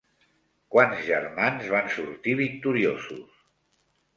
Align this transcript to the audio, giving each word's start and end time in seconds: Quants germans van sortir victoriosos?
Quants 0.75 1.03
germans 1.09 1.67
van 1.75 1.91
sortir 1.97 2.35
victoriosos? 2.41 3.45